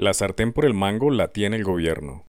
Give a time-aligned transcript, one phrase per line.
[0.00, 2.24] La sartén por el mango la tiene el gobierno.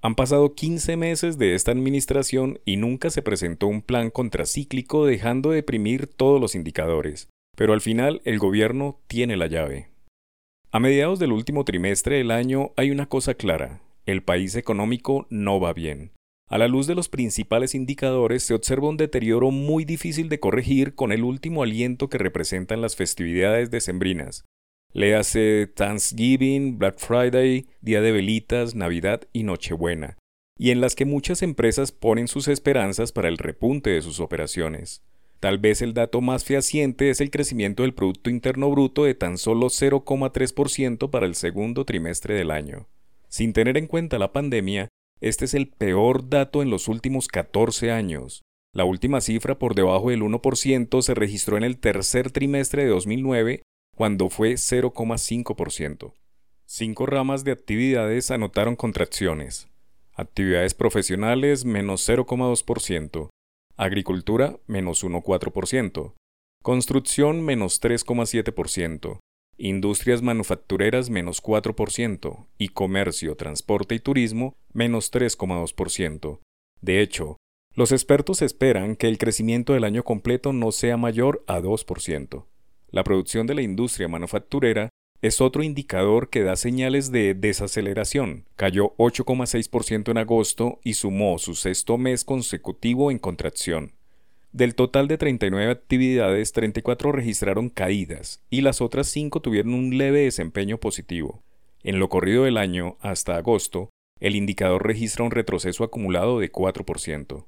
[0.00, 5.50] Han pasado 15 meses de esta administración y nunca se presentó un plan contracíclico dejando
[5.50, 7.28] de deprimir todos los indicadores,
[7.58, 9.90] pero al final el gobierno tiene la llave.
[10.72, 15.60] A mediados del último trimestre del año hay una cosa clara, el país económico no
[15.60, 16.12] va bien.
[16.48, 20.94] A la luz de los principales indicadores se observa un deterioro muy difícil de corregir
[20.94, 24.46] con el último aliento que representan las festividades decembrinas.
[24.94, 30.16] Le hace Thanksgiving, Black Friday, Día de Velitas, Navidad y Nochebuena,
[30.56, 35.02] y en las que muchas empresas ponen sus esperanzas para el repunte de sus operaciones.
[35.40, 39.36] Tal vez el dato más fehaciente es el crecimiento del Producto Interno Bruto de tan
[39.36, 42.86] solo 0,3% para el segundo trimestre del año.
[43.28, 44.90] Sin tener en cuenta la pandemia,
[45.20, 48.44] este es el peor dato en los últimos 14 años.
[48.72, 53.62] La última cifra por debajo del 1% se registró en el tercer trimestre de 2009,
[53.94, 56.14] cuando fue 0,5%.
[56.66, 59.68] Cinco ramas de actividades anotaron contracciones.
[60.12, 63.30] Actividades profesionales menos 0,2%,
[63.76, 66.14] agricultura menos 1,4%,
[66.62, 69.18] construcción menos 3,7%,
[69.56, 76.40] industrias manufactureras menos 4% y comercio, transporte y turismo menos 3,2%.
[76.80, 77.36] De hecho,
[77.74, 82.44] los expertos esperan que el crecimiento del año completo no sea mayor a 2%.
[82.94, 84.88] La producción de la industria manufacturera
[85.20, 88.44] es otro indicador que da señales de desaceleración.
[88.54, 93.94] Cayó 8,6% en agosto y sumó su sexto mes consecutivo en contracción.
[94.52, 100.20] Del total de 39 actividades, 34 registraron caídas y las otras 5 tuvieron un leve
[100.20, 101.42] desempeño positivo.
[101.82, 107.44] En lo corrido del año, hasta agosto, el indicador registra un retroceso acumulado de 4%.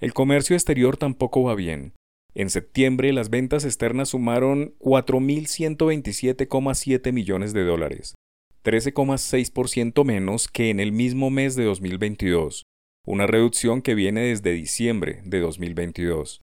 [0.00, 1.92] El comercio exterior tampoco va bien.
[2.38, 8.14] En septiembre, las ventas externas sumaron 4.127,7 millones de dólares,
[8.62, 12.64] 13,6% menos que en el mismo mes de 2022,
[13.06, 16.42] una reducción que viene desde diciembre de 2022.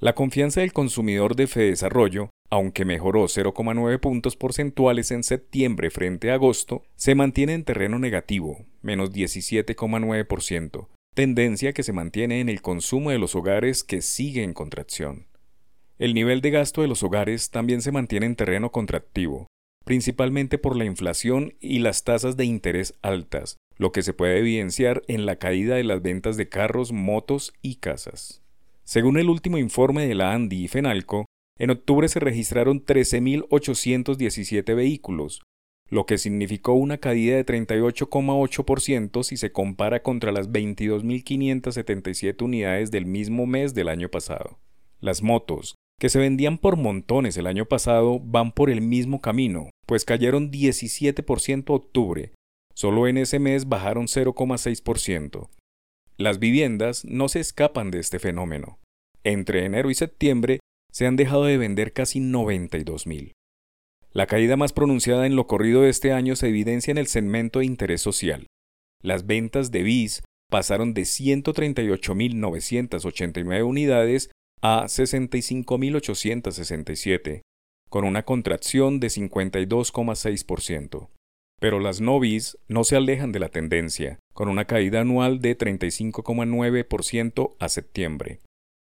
[0.00, 6.34] La confianza del consumidor de Fedesarrollo, aunque mejoró 0,9 puntos porcentuales en septiembre frente a
[6.34, 13.10] agosto, se mantiene en terreno negativo, menos 17,9%, tendencia que se mantiene en el consumo
[13.10, 15.26] de los hogares que sigue en contracción.
[15.98, 19.46] El nivel de gasto de los hogares también se mantiene en terreno contractivo,
[19.84, 25.02] principalmente por la inflación y las tasas de interés altas, lo que se puede evidenciar
[25.06, 28.42] en la caída de las ventas de carros, motos y casas.
[28.84, 31.26] Según el último informe de la ANDI y FENALCO,
[31.58, 35.42] en octubre se registraron 13.817 vehículos,
[35.92, 43.04] lo que significó una caída de 38,8% si se compara contra las 22.577 unidades del
[43.04, 44.58] mismo mes del año pasado.
[45.00, 49.68] Las motos, que se vendían por montones el año pasado, van por el mismo camino,
[49.86, 52.32] pues cayeron 17% octubre.
[52.74, 55.50] Solo en ese mes bajaron 0,6%.
[56.16, 58.78] Las viviendas no se escapan de este fenómeno.
[59.24, 60.60] Entre enero y septiembre
[60.90, 63.32] se han dejado de vender casi 92.000.
[64.14, 67.60] La caída más pronunciada en lo corrido de este año se evidencia en el segmento
[67.60, 68.46] de interés social.
[69.00, 74.30] Las ventas de BIS pasaron de 138.989 unidades
[74.60, 77.40] a 65.867,
[77.88, 81.08] con una contracción de 52,6%.
[81.58, 87.56] Pero las novis no se alejan de la tendencia, con una caída anual de 35,9%
[87.58, 88.40] a septiembre.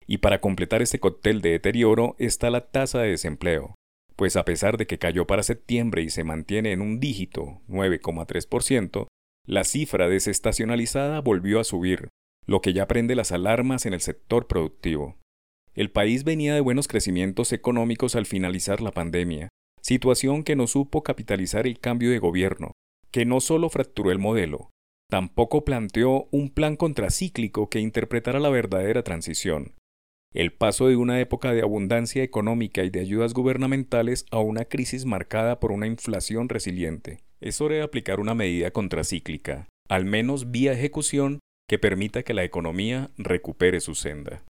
[0.06, 3.74] Y para completar este cóctel de deterioro está la tasa de desempleo,
[4.20, 9.06] pues a pesar de que cayó para septiembre y se mantiene en un dígito 9,3%,
[9.46, 12.10] la cifra desestacionalizada volvió a subir,
[12.44, 15.16] lo que ya prende las alarmas en el sector productivo.
[15.72, 19.48] El país venía de buenos crecimientos económicos al finalizar la pandemia,
[19.80, 22.72] situación que no supo capitalizar el cambio de gobierno,
[23.10, 24.68] que no solo fracturó el modelo,
[25.08, 29.72] tampoco planteó un plan contracíclico que interpretara la verdadera transición,
[30.32, 35.04] el paso de una época de abundancia económica y de ayudas gubernamentales a una crisis
[35.04, 37.18] marcada por una inflación resiliente.
[37.40, 42.44] Es hora de aplicar una medida contracíclica, al menos vía ejecución, que permita que la
[42.44, 44.42] economía recupere su senda.